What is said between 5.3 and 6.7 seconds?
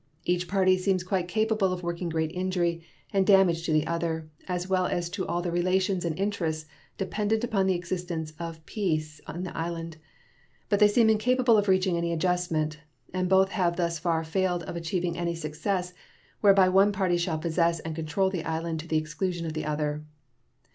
the relations and interests